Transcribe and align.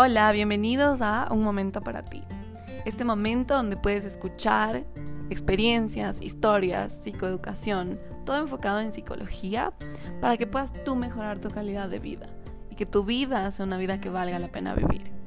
Hola, 0.00 0.30
bienvenidos 0.30 1.00
a 1.00 1.26
Un 1.32 1.42
Momento 1.42 1.80
para 1.80 2.04
ti. 2.04 2.22
Este 2.84 3.04
momento 3.04 3.56
donde 3.56 3.76
puedes 3.76 4.04
escuchar 4.04 4.84
experiencias, 5.28 6.22
historias, 6.22 6.92
psicoeducación, 7.02 7.98
todo 8.24 8.36
enfocado 8.36 8.78
en 8.78 8.92
psicología 8.92 9.72
para 10.20 10.36
que 10.36 10.46
puedas 10.46 10.72
tú 10.84 10.94
mejorar 10.94 11.40
tu 11.40 11.50
calidad 11.50 11.88
de 11.88 11.98
vida 11.98 12.28
y 12.70 12.76
que 12.76 12.86
tu 12.86 13.02
vida 13.02 13.50
sea 13.50 13.66
una 13.66 13.76
vida 13.76 14.00
que 14.00 14.08
valga 14.08 14.38
la 14.38 14.52
pena 14.52 14.72
vivir. 14.76 15.17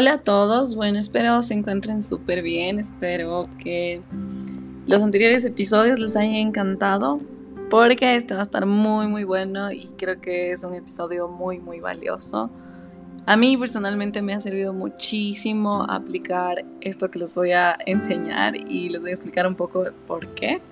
Hola 0.00 0.14
a 0.14 0.22
todos, 0.22 0.76
bueno, 0.76 0.98
espero 0.98 1.42
se 1.42 1.52
encuentren 1.52 2.02
súper 2.02 2.40
bien, 2.40 2.78
espero 2.78 3.42
que 3.62 4.00
los 4.86 5.02
anteriores 5.02 5.44
episodios 5.44 6.00
les 6.00 6.16
hayan 6.16 6.36
encantado, 6.36 7.18
porque 7.68 8.16
este 8.16 8.32
va 8.32 8.40
a 8.40 8.44
estar 8.44 8.64
muy 8.64 9.08
muy 9.08 9.24
bueno 9.24 9.70
y 9.70 9.88
creo 9.98 10.18
que 10.18 10.52
es 10.52 10.64
un 10.64 10.72
episodio 10.72 11.28
muy 11.28 11.58
muy 11.58 11.80
valioso. 11.80 12.48
A 13.26 13.36
mí 13.36 13.58
personalmente 13.58 14.22
me 14.22 14.32
ha 14.32 14.40
servido 14.40 14.72
muchísimo 14.72 15.84
aplicar 15.86 16.64
esto 16.80 17.10
que 17.10 17.18
les 17.18 17.34
voy 17.34 17.52
a 17.52 17.76
enseñar 17.84 18.56
y 18.56 18.88
les 18.88 19.02
voy 19.02 19.10
a 19.10 19.12
explicar 19.12 19.46
un 19.46 19.54
poco 19.54 19.84
por 20.06 20.26
qué. 20.28 20.62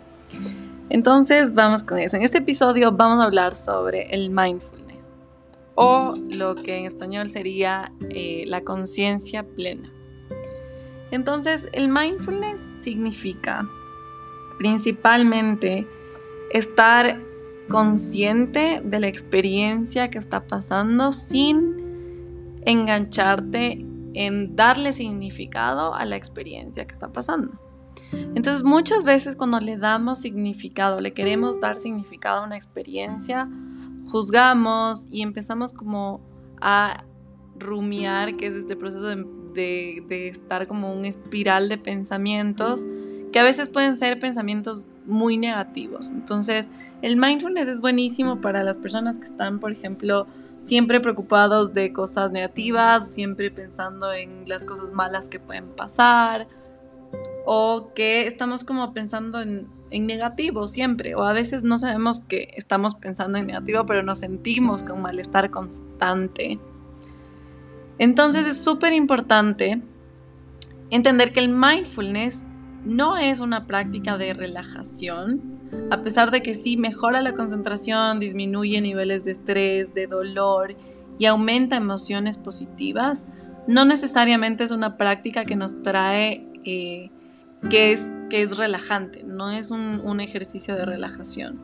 Entonces 0.88 1.52
vamos 1.52 1.84
con 1.84 1.98
eso. 1.98 2.16
En 2.16 2.22
este 2.22 2.38
episodio 2.38 2.92
vamos 2.92 3.20
a 3.20 3.24
hablar 3.24 3.54
sobre 3.54 4.08
el 4.08 4.30
mindfulness 4.30 4.77
o 5.80 6.16
lo 6.28 6.56
que 6.56 6.76
en 6.76 6.86
español 6.86 7.30
sería 7.30 7.92
eh, 8.10 8.42
la 8.48 8.62
conciencia 8.62 9.44
plena. 9.46 9.92
Entonces, 11.12 11.68
el 11.72 11.88
mindfulness 11.88 12.66
significa 12.74 13.64
principalmente 14.58 15.86
estar 16.50 17.22
consciente 17.68 18.82
de 18.84 18.98
la 18.98 19.06
experiencia 19.06 20.10
que 20.10 20.18
está 20.18 20.48
pasando 20.48 21.12
sin 21.12 22.58
engancharte 22.66 23.86
en 24.14 24.56
darle 24.56 24.92
significado 24.92 25.94
a 25.94 26.04
la 26.06 26.16
experiencia 26.16 26.86
que 26.86 26.92
está 26.92 27.12
pasando. 27.12 27.52
Entonces 28.12 28.64
muchas 28.64 29.04
veces 29.04 29.36
cuando 29.36 29.60
le 29.60 29.76
damos 29.76 30.18
significado, 30.18 31.00
le 31.00 31.12
queremos 31.12 31.60
dar 31.60 31.76
significado 31.76 32.42
a 32.42 32.46
una 32.46 32.56
experiencia, 32.56 33.48
juzgamos 34.08 35.06
y 35.10 35.22
empezamos 35.22 35.72
como 35.72 36.20
a 36.60 37.04
rumiar, 37.58 38.36
que 38.36 38.46
es 38.46 38.54
este 38.54 38.76
proceso 38.76 39.06
de, 39.06 40.28
estar 40.28 40.68
como 40.68 40.92
un 40.92 41.04
espiral 41.04 41.68
de 41.68 41.78
pensamientos, 41.78 42.86
que 43.32 43.38
a 43.38 43.42
veces 43.42 43.68
pueden 43.68 43.96
ser 43.96 44.20
pensamientos 44.20 44.88
muy 45.06 45.36
negativos. 45.36 46.10
Entonces, 46.10 46.70
el 47.02 47.16
mindfulness 47.16 47.68
es 47.68 47.80
buenísimo 47.80 48.40
para 48.40 48.62
las 48.62 48.78
personas 48.78 49.18
que 49.18 49.24
están, 49.24 49.58
por 49.58 49.72
ejemplo, 49.72 50.26
siempre 50.62 51.00
preocupados 51.00 51.74
de 51.74 51.92
cosas 51.92 52.30
negativas, 52.30 53.12
siempre 53.12 53.50
pensando 53.50 54.12
en 54.12 54.48
las 54.48 54.64
cosas 54.64 54.92
malas 54.92 55.28
que 55.28 55.40
pueden 55.40 55.68
pasar, 55.68 56.46
o 57.44 57.92
que 57.94 58.26
estamos 58.26 58.64
como 58.64 58.92
pensando 58.92 59.40
en 59.40 59.66
en 59.90 60.06
negativo 60.06 60.66
siempre, 60.66 61.14
o 61.14 61.22
a 61.22 61.32
veces 61.32 61.64
no 61.64 61.78
sabemos 61.78 62.20
que 62.22 62.52
estamos 62.56 62.94
pensando 62.94 63.38
en 63.38 63.46
negativo, 63.46 63.86
pero 63.86 64.02
nos 64.02 64.18
sentimos 64.18 64.82
con 64.82 65.02
malestar 65.02 65.50
constante. 65.50 66.58
Entonces 67.98 68.46
es 68.46 68.62
súper 68.62 68.92
importante 68.92 69.82
entender 70.90 71.32
que 71.32 71.40
el 71.40 71.48
mindfulness 71.48 72.44
no 72.84 73.16
es 73.16 73.40
una 73.40 73.66
práctica 73.66 74.16
de 74.16 74.34
relajación, 74.34 75.58
a 75.90 76.02
pesar 76.02 76.30
de 76.30 76.42
que 76.42 76.54
sí 76.54 76.76
mejora 76.76 77.20
la 77.20 77.34
concentración, 77.34 78.20
disminuye 78.20 78.80
niveles 78.80 79.24
de 79.24 79.32
estrés, 79.32 79.94
de 79.94 80.06
dolor 80.06 80.76
y 81.18 81.26
aumenta 81.26 81.76
emociones 81.76 82.38
positivas, 82.38 83.26
no 83.66 83.84
necesariamente 83.84 84.64
es 84.64 84.70
una 84.70 84.96
práctica 84.96 85.44
que 85.44 85.56
nos 85.56 85.82
trae 85.82 86.46
eh, 86.64 87.10
que 87.70 87.92
es, 87.92 88.02
que 88.28 88.42
es 88.42 88.56
relajante, 88.56 89.22
no 89.24 89.50
es 89.50 89.70
un, 89.70 90.20
ejercicio 90.20 90.74
de 90.74 90.84
relajación. 90.84 91.60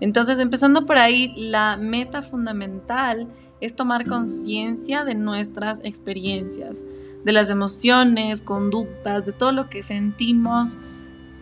Entonces, 0.00 0.38
empezando 0.38 0.86
por 0.86 0.96
ahí, 0.96 1.34
la 1.36 1.76
meta 1.76 2.22
fundamental 2.22 3.28
es 3.60 3.76
tomar 3.76 4.06
conciencia 4.06 5.04
de 5.04 5.14
nuestras 5.14 5.80
experiencias, 5.84 6.84
de 7.24 7.32
las 7.32 7.50
emociones, 7.50 8.40
conductas, 8.40 9.26
de 9.26 9.32
todo 9.32 9.52
lo 9.52 9.68
que 9.68 9.82
sentimos 9.82 10.78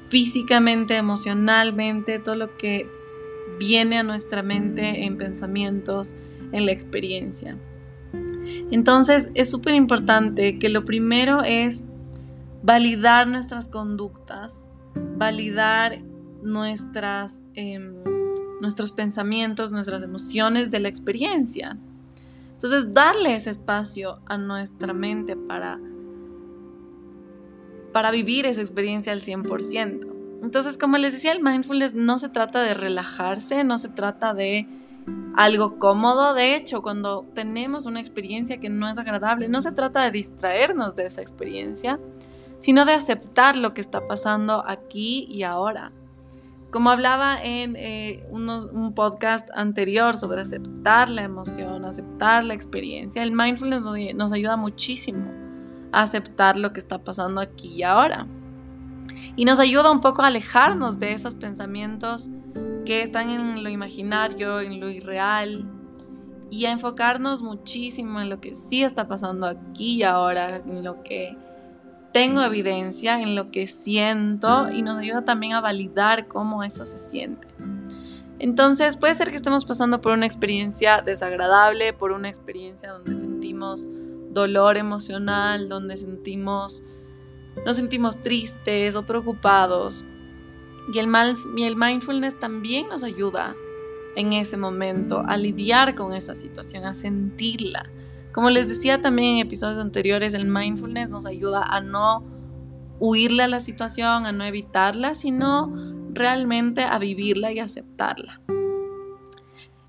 físicamente, 0.06 0.96
emocionalmente, 0.96 2.18
todo 2.18 2.34
lo 2.34 2.56
que 2.56 2.88
viene 3.58 3.98
a 3.98 4.02
nuestra 4.02 4.42
mente 4.42 5.04
en 5.04 5.16
pensamientos, 5.16 6.16
en 6.52 6.66
la 6.66 6.72
experiencia. 6.72 7.56
Entonces 8.70 9.30
es 9.34 9.50
súper 9.50 9.74
importante 9.74 10.58
que 10.58 10.68
lo 10.68 10.84
primero 10.84 11.42
es 11.42 11.86
validar 12.68 13.26
nuestras 13.26 13.66
conductas, 13.66 14.68
validar 15.16 16.02
nuestras, 16.42 17.40
em, 17.54 17.94
nuestros 18.60 18.92
pensamientos, 18.92 19.72
nuestras 19.72 20.02
emociones 20.02 20.70
de 20.70 20.78
la 20.78 20.90
experiencia. 20.90 21.78
Entonces, 22.52 22.92
darle 22.92 23.34
ese 23.36 23.48
espacio 23.48 24.20
a 24.26 24.36
nuestra 24.36 24.92
mente 24.92 25.34
para, 25.34 25.80
para 27.94 28.10
vivir 28.10 28.44
esa 28.44 28.60
experiencia 28.60 29.14
al 29.14 29.22
100%. 29.22 30.06
Entonces, 30.42 30.76
como 30.76 30.98
les 30.98 31.14
decía, 31.14 31.32
el 31.32 31.42
mindfulness 31.42 31.94
no 31.94 32.18
se 32.18 32.28
trata 32.28 32.62
de 32.62 32.74
relajarse, 32.74 33.64
no 33.64 33.78
se 33.78 33.88
trata 33.88 34.34
de 34.34 34.68
algo 35.36 35.78
cómodo. 35.78 36.34
De 36.34 36.54
hecho, 36.54 36.82
cuando 36.82 37.20
tenemos 37.32 37.86
una 37.86 38.00
experiencia 38.00 38.60
que 38.60 38.68
no 38.68 38.90
es 38.90 38.98
agradable, 38.98 39.48
no 39.48 39.62
se 39.62 39.72
trata 39.72 40.02
de 40.02 40.10
distraernos 40.10 40.96
de 40.96 41.06
esa 41.06 41.22
experiencia, 41.22 41.98
sino 42.58 42.84
de 42.84 42.92
aceptar 42.92 43.56
lo 43.56 43.74
que 43.74 43.80
está 43.80 44.06
pasando 44.06 44.64
aquí 44.66 45.26
y 45.30 45.42
ahora. 45.42 45.92
Como 46.70 46.91
hablaba 46.91 47.42
en 47.42 47.76
eh, 47.76 48.26
un 48.30 48.92
podcast 48.94 49.48
anterior 49.54 50.16
sobre 50.16 50.42
aceptar 50.42 51.08
la 51.08 51.22
emoción, 51.22 51.86
aceptar 51.86 52.44
la 52.44 52.52
experiencia, 52.52 53.22
el 53.22 53.32
mindfulness 53.32 53.84
nos, 54.14 54.32
ayuda 54.32 54.56
muchísimo 54.56 55.30
a 55.92 56.02
aceptar 56.02 56.58
lo 56.58 56.74
que 56.74 56.80
está 56.80 56.98
pasando 56.98 57.41
aquí 57.41 57.68
y 57.68 57.82
ahora. 57.84 58.26
Y 59.34 59.47
nos 59.47 59.60
ayuda 59.60 59.91
un 59.91 60.02
poco 60.02 60.22
a 60.22 60.26
alejarnos 60.26 60.98
de 60.98 61.12
esos 61.12 61.34
pensamientos 61.34 62.28
que 62.84 63.02
están 63.02 63.30
en 63.30 63.64
lo 63.64 63.70
imaginario, 63.70 64.60
en 64.60 64.78
lo 64.78 64.91
irreal, 64.91 65.64
y 66.50 66.66
a 66.66 66.72
enfocarnos 66.72 67.41
muchísimo 67.41 68.20
en 68.20 68.28
lo 68.28 68.41
que 68.41 68.52
sí 68.52 68.82
está 68.82 69.08
pasando 69.08 69.47
aquí 69.47 69.97
y 69.97 70.02
ahora, 70.02 70.56
en 70.56 70.84
lo 70.84 71.02
que 71.02 71.36
tengo 72.12 72.42
evidencia 72.42 73.20
en 73.20 73.34
lo 73.34 73.50
que 73.50 73.66
siento 73.66 74.70
y 74.70 74.82
nos 74.82 74.96
ayuda 74.96 75.24
también 75.24 75.52
a 75.52 75.60
validar 75.60 76.28
cómo 76.28 76.62
eso 76.62 76.84
se 76.84 76.98
siente. 76.98 77.48
Entonces 78.38 78.96
puede 78.96 79.14
ser 79.14 79.30
que 79.30 79.36
estemos 79.36 79.64
pasando 79.64 80.00
por 80.00 80.12
una 80.12 80.26
experiencia 80.26 81.02
desagradable, 81.02 81.92
por 81.92 82.12
una 82.12 82.28
experiencia 82.28 82.92
donde 82.92 83.14
sentimos 83.14 83.88
dolor 84.30 84.76
emocional, 84.76 85.68
donde 85.68 85.97
sentimos, 85.97 86.84
nos 87.66 87.76
sentimos 87.76 88.22
tristes 88.22 88.94
o 88.94 89.04
preocupados. 89.04 90.04
Y 90.92 90.98
el, 91.00 91.08
y 91.56 91.64
el 91.64 91.76
mindfulness 91.76 92.38
también 92.38 92.88
nos 92.88 93.02
ayuda 93.02 93.54
en 94.16 94.32
ese 94.32 94.56
momento 94.56 95.22
a 95.26 95.36
lidiar 95.36 95.94
con 95.94 96.14
esa 96.14 96.34
situación, 96.34 96.84
a 96.84 96.94
sentirla, 96.94 97.91
como 98.33 98.50
les 98.50 98.69
decía 98.69 99.00
también 99.00 99.37
en 99.37 99.47
episodios 99.47 99.81
anteriores, 99.81 100.34
el 100.34 100.47
mindfulness 100.47 101.10
nos 101.10 101.27
ayuda 101.27 101.63
a 101.63 101.80
no 101.80 102.25
huirle 103.01 103.45
a 103.45 103.48
la 103.48 103.60
situación, 103.60 104.27
a 104.27 104.33
no 104.33 104.45
evitarla, 104.45 105.15
sino 105.15 105.72
realmente 106.13 106.83
a 106.83 106.98
vivirla 106.98 107.53
y 107.53 107.59
aceptarla. 107.59 108.41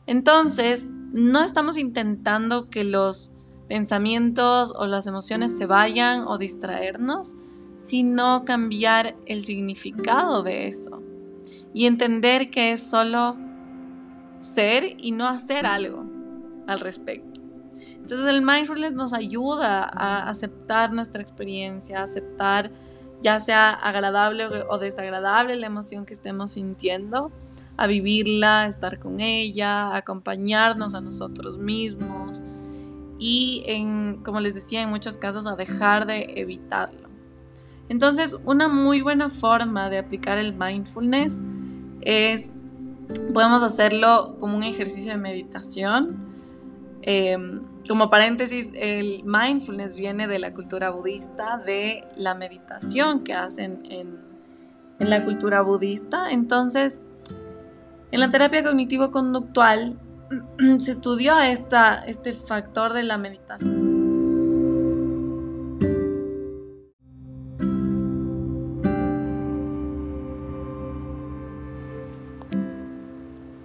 Entonces, 0.05 0.89
no 1.13 1.43
estamos 1.43 1.77
intentando 1.77 2.69
que 2.69 2.83
los 2.83 3.31
pensamientos 3.67 4.73
o 4.75 4.87
las 4.87 5.07
emociones 5.07 5.57
se 5.57 5.65
vayan 5.65 6.27
o 6.27 6.37
distraernos, 6.37 7.35
sino 7.77 8.43
cambiar 8.45 9.15
el 9.25 9.43
significado 9.43 10.43
de 10.43 10.67
eso 10.67 11.01
y 11.73 11.85
entender 11.85 12.49
que 12.49 12.71
es 12.71 12.81
solo 12.81 13.37
ser 14.39 14.95
y 14.97 15.11
no 15.11 15.27
hacer 15.27 15.65
algo 15.65 16.05
al 16.67 16.79
respecto. 16.79 17.28
Entonces 18.01 18.27
el 18.27 18.41
mindfulness 18.41 18.93
nos 18.93 19.13
ayuda 19.13 19.83
a 19.83 20.29
aceptar 20.29 20.91
nuestra 20.91 21.21
experiencia, 21.21 21.99
a 21.99 22.03
aceptar 22.03 22.71
ya 23.21 23.39
sea 23.39 23.71
agradable 23.71 24.47
o 24.69 24.77
desagradable 24.77 25.55
la 25.55 25.67
emoción 25.67 26.05
que 26.05 26.13
estemos 26.13 26.51
sintiendo, 26.51 27.31
a 27.77 27.87
vivirla, 27.87 28.61
a 28.61 28.67
estar 28.67 28.99
con 28.99 29.19
ella, 29.19 29.89
a 29.89 29.97
acompañarnos 29.97 30.95
a 30.95 31.01
nosotros 31.01 31.57
mismos 31.57 32.43
y, 33.19 33.63
como 34.23 34.39
les 34.39 34.55
decía, 34.55 34.81
en 34.81 34.89
muchos 34.89 35.17
casos 35.17 35.45
a 35.47 35.55
dejar 35.55 36.05
de 36.05 36.25
evitarlo. 36.37 37.09
Entonces, 37.89 38.37
una 38.45 38.67
muy 38.67 39.01
buena 39.01 39.29
forma 39.29 39.89
de 39.89 39.97
aplicar 39.97 40.37
el 40.37 40.53
mindfulness 40.53 41.41
es, 42.01 42.51
podemos 43.33 43.63
hacerlo 43.63 44.37
como 44.39 44.55
un 44.55 44.63
ejercicio 44.63 45.11
de 45.11 45.17
meditación. 45.17 46.28
Em, 47.01 47.63
como 47.87 48.09
paréntesis, 48.09 48.69
el 48.73 49.23
mindfulness 49.23 49.95
viene 49.95 50.27
de 50.27 50.39
la 50.39 50.53
cultura 50.53 50.89
budista, 50.89 51.57
de 51.57 52.07
la 52.15 52.35
meditación 52.35 53.23
que 53.23 53.33
hacen 53.33 53.83
en, 53.89 54.19
en 54.99 55.09
la 55.09 55.23
cultura 55.23 55.61
budista. 55.61 56.31
Entonces, 56.31 57.01
en 58.11 58.19
la 58.19 58.29
terapia 58.29 58.63
cognitivo-conductual 58.63 59.97
se 60.79 60.91
estudió 60.91 61.39
esta, 61.39 62.03
este 62.05 62.33
factor 62.33 62.93
de 62.93 63.03
la 63.03 63.17
meditación. 63.17 63.88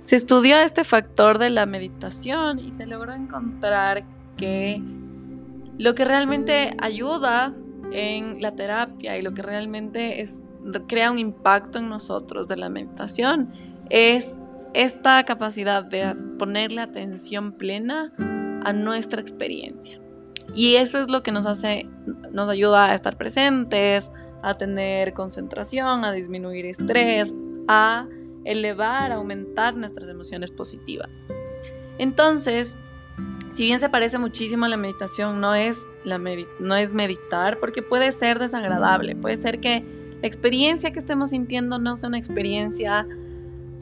Se 0.04 0.16
estudió 0.16 0.58
este 0.58 0.84
factor 0.84 1.38
de 1.38 1.48
la 1.48 1.64
meditación 1.64 2.58
y 2.58 2.70
se 2.70 2.86
logró 2.86 3.14
encontrar 3.14 4.04
que 4.36 4.82
lo 5.78 5.94
que 5.94 6.04
realmente 6.04 6.74
ayuda 6.78 7.54
en 7.90 8.42
la 8.42 8.54
terapia 8.54 9.16
y 9.16 9.22
lo 9.22 9.32
que 9.32 9.40
realmente 9.40 10.20
es, 10.20 10.42
crea 10.88 11.10
un 11.10 11.18
impacto 11.18 11.78
en 11.78 11.88
nosotros 11.88 12.48
de 12.48 12.56
la 12.56 12.68
meditación 12.68 13.50
es 13.88 14.30
esta 14.74 15.24
capacidad 15.24 15.84
de 15.84 16.14
ponerle 16.38 16.82
atención 16.82 17.52
plena 17.52 18.12
a 18.64 18.72
nuestra 18.72 19.22
experiencia. 19.22 20.00
Y 20.54 20.76
eso 20.76 21.00
es 21.00 21.08
lo 21.08 21.22
que 21.22 21.32
nos 21.32 21.46
hace, 21.46 21.88
nos 22.30 22.50
ayuda 22.50 22.90
a 22.90 22.94
estar 22.94 23.16
presentes, 23.16 24.12
a 24.42 24.54
tener 24.54 25.14
concentración, 25.14 26.04
a 26.04 26.12
disminuir 26.12 26.66
estrés, 26.66 27.34
a 27.68 28.06
elevar, 28.44 29.12
aumentar 29.12 29.76
nuestras 29.76 30.08
emociones 30.08 30.50
positivas. 30.50 31.24
Entonces, 31.98 32.76
si 33.52 33.64
bien 33.64 33.80
se 33.80 33.88
parece 33.88 34.18
muchísimo 34.18 34.64
a 34.64 34.68
la 34.68 34.76
meditación, 34.76 35.40
no 35.40 35.54
es, 35.54 35.78
la 36.04 36.18
no 36.18 36.76
es 36.76 36.92
meditar 36.92 37.60
porque 37.60 37.82
puede 37.82 38.10
ser 38.12 38.38
desagradable, 38.38 39.14
puede 39.14 39.36
ser 39.36 39.60
que 39.60 39.84
la 40.20 40.26
experiencia 40.26 40.92
que 40.92 40.98
estemos 40.98 41.30
sintiendo 41.30 41.78
no 41.78 41.96
sea 41.96 42.08
una 42.08 42.18
experiencia 42.18 43.06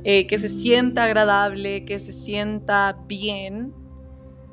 eh, 0.05 0.26
que 0.26 0.38
se 0.38 0.49
sienta 0.49 1.05
agradable, 1.05 1.85
que 1.85 1.99
se 1.99 2.12
sienta 2.12 2.99
bien. 3.06 3.73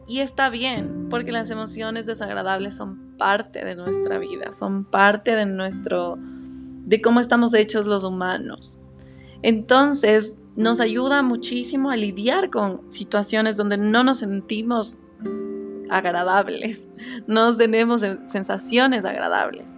Y 0.07 0.19
está 0.19 0.49
bien, 0.49 1.07
porque 1.09 1.31
las 1.31 1.51
emociones 1.51 2.05
desagradables 2.05 2.75
son 2.75 3.17
parte 3.17 3.65
de 3.65 3.75
nuestra 3.75 4.17
vida, 4.17 4.53
son 4.53 4.85
parte 4.85 5.35
de 5.35 5.45
nuestro, 5.45 6.17
de 6.17 7.01
cómo 7.01 7.19
estamos 7.19 7.53
hechos 7.53 7.85
los 7.85 8.03
humanos. 8.03 8.78
Entonces, 9.41 10.37
nos 10.55 10.81
ayuda 10.81 11.23
muchísimo 11.23 11.89
a 11.89 11.95
lidiar 11.95 12.49
con 12.49 12.91
situaciones 12.91 13.55
donde 13.55 13.77
no 13.77 14.03
nos 14.03 14.19
sentimos 14.19 14.99
agradables, 15.89 16.89
no 17.27 17.55
tenemos 17.55 18.01
sensaciones 18.25 19.05
agradables. 19.05 19.73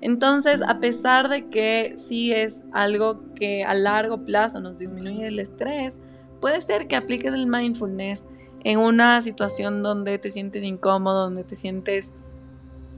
Entonces, 0.00 0.60
a 0.62 0.80
pesar 0.80 1.28
de 1.28 1.48
que 1.48 1.94
sí 1.96 2.32
es 2.32 2.62
algo 2.72 3.22
que 3.34 3.64
a 3.64 3.74
largo 3.74 4.24
plazo 4.24 4.60
nos 4.60 4.76
disminuye 4.78 5.28
el 5.28 5.38
estrés, 5.38 6.00
puede 6.40 6.60
ser 6.60 6.88
que 6.88 6.96
apliques 6.96 7.32
el 7.32 7.46
mindfulness 7.46 8.26
en 8.64 8.78
una 8.78 9.20
situación 9.22 9.82
donde 9.82 10.18
te 10.18 10.30
sientes 10.30 10.62
incómodo, 10.62 11.24
donde 11.24 11.44
te 11.44 11.54
sientes 11.54 12.12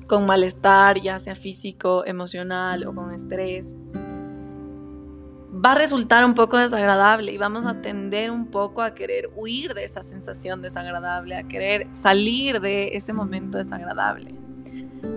con 0.06 0.26
malestar, 0.26 1.00
ya 1.00 1.18
sea 1.18 1.34
físico, 1.34 2.04
emocional 2.06 2.86
o 2.86 2.94
con 2.94 3.12
estrés 3.12 3.76
va 5.66 5.72
a 5.72 5.74
resultar 5.74 6.24
un 6.24 6.34
poco 6.34 6.58
desagradable 6.58 7.32
y 7.32 7.38
vamos 7.38 7.66
a 7.66 7.82
tender 7.82 8.30
un 8.30 8.46
poco 8.46 8.82
a 8.82 8.94
querer 8.94 9.30
huir 9.34 9.74
de 9.74 9.82
esa 9.82 10.04
sensación 10.04 10.62
desagradable, 10.62 11.34
a 11.34 11.42
querer 11.42 11.88
salir 11.90 12.60
de 12.60 12.90
ese 12.92 13.12
momento 13.12 13.58
desagradable. 13.58 14.32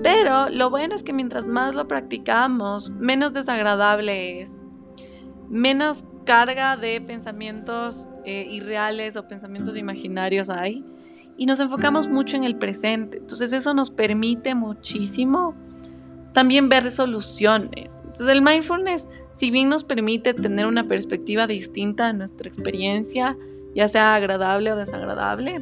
Pero 0.01 0.49
lo 0.49 0.71
bueno 0.71 0.95
es 0.95 1.03
que 1.03 1.13
mientras 1.13 1.45
más 1.45 1.75
lo 1.75 1.87
practicamos, 1.87 2.89
menos 2.89 3.31
desagradable 3.31 4.41
es, 4.41 4.63
menos 5.49 6.07
carga 6.25 6.77
de 6.77 6.99
pensamientos 6.99 8.09
eh, 8.25 8.47
irreales 8.49 9.17
o 9.17 9.27
pensamientos 9.27 9.77
imaginarios 9.77 10.49
hay 10.49 10.83
y 11.37 11.45
nos 11.45 11.59
enfocamos 11.59 12.09
mucho 12.09 12.37
en 12.37 12.43
el 12.43 12.55
presente. 12.55 13.19
Entonces 13.19 13.53
eso 13.53 13.75
nos 13.75 13.91
permite 13.91 14.55
muchísimo 14.55 15.53
también 16.33 16.69
ver 16.69 16.89
soluciones. 16.89 17.99
Entonces 17.99 18.27
el 18.27 18.41
mindfulness 18.41 19.07
si 19.39 19.51
bien 19.51 19.69
nos 19.69 19.85
permite 19.85 20.33
tener 20.33 20.65
una 20.65 20.89
perspectiva 20.89 21.47
distinta 21.47 22.07
de 22.07 22.13
nuestra 22.13 22.49
experiencia, 22.49 23.37
ya 23.73 23.87
sea 23.87 24.13
agradable 24.13 24.69
o 24.73 24.75
desagradable, 24.75 25.61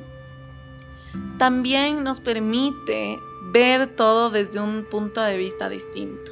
también 1.37 2.03
nos 2.03 2.19
permite 2.19 3.19
ver 3.51 3.87
todo 3.87 4.31
desde 4.31 4.59
un 4.59 4.83
punto 4.89 5.21
de 5.21 5.37
vista 5.37 5.69
distinto. 5.69 6.31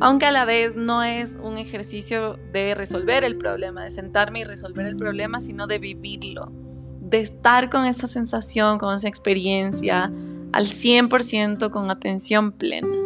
Aunque 0.00 0.26
a 0.26 0.32
la 0.32 0.44
vez 0.44 0.74
no 0.74 1.04
es 1.04 1.38
un 1.40 1.58
ejercicio 1.58 2.40
de 2.52 2.74
resolver 2.74 3.22
el 3.22 3.36
problema, 3.36 3.84
de 3.84 3.90
sentarme 3.90 4.40
y 4.40 4.44
resolver 4.44 4.84
el 4.86 4.96
problema, 4.96 5.40
sino 5.40 5.68
de 5.68 5.78
vivirlo, 5.78 6.50
de 7.00 7.20
estar 7.20 7.70
con 7.70 7.84
esa 7.84 8.08
sensación, 8.08 8.78
con 8.78 8.96
esa 8.96 9.06
experiencia 9.06 10.10
al 10.52 10.64
100% 10.64 11.70
con 11.70 11.88
atención 11.88 12.50
plena. 12.50 13.01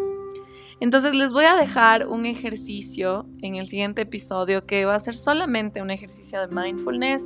Entonces 0.78 1.14
les 1.14 1.32
voy 1.32 1.44
a 1.44 1.56
dejar 1.56 2.06
un 2.06 2.26
ejercicio 2.26 3.26
en 3.40 3.54
el 3.56 3.66
siguiente 3.66 4.02
episodio 4.02 4.66
que 4.66 4.84
va 4.84 4.94
a 4.94 5.00
ser 5.00 5.14
solamente 5.14 5.80
un 5.80 5.90
ejercicio 5.90 6.46
de 6.46 6.54
mindfulness. 6.54 7.24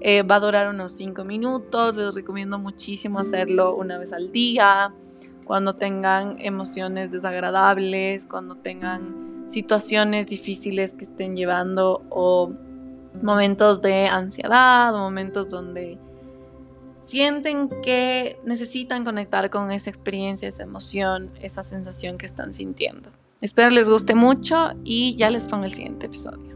Eh, 0.00 0.22
va 0.22 0.36
a 0.36 0.40
durar 0.40 0.68
unos 0.68 0.92
5 0.92 1.24
minutos. 1.24 1.94
Les 1.94 2.14
recomiendo 2.14 2.58
muchísimo 2.58 3.18
hacerlo 3.18 3.74
una 3.74 3.98
vez 3.98 4.14
al 4.14 4.32
día, 4.32 4.94
cuando 5.44 5.74
tengan 5.76 6.36
emociones 6.40 7.10
desagradables, 7.10 8.26
cuando 8.26 8.54
tengan 8.54 9.44
situaciones 9.46 10.26
difíciles 10.28 10.94
que 10.94 11.04
estén 11.04 11.36
llevando 11.36 12.02
o 12.08 12.52
momentos 13.22 13.82
de 13.82 14.06
ansiedad 14.06 14.92
momentos 14.92 15.50
donde 15.50 15.98
sienten 17.10 17.68
que 17.82 18.38
necesitan 18.44 19.04
conectar 19.04 19.50
con 19.50 19.72
esa 19.72 19.90
experiencia, 19.90 20.48
esa 20.48 20.62
emoción, 20.62 21.32
esa 21.40 21.62
sensación 21.64 22.18
que 22.18 22.26
están 22.26 22.52
sintiendo. 22.52 23.10
Espero 23.40 23.70
les 23.70 23.90
guste 23.90 24.14
mucho 24.14 24.72
y 24.84 25.16
ya 25.16 25.28
les 25.30 25.44
pongo 25.44 25.64
el 25.64 25.72
siguiente 25.72 26.06
episodio. 26.06 26.49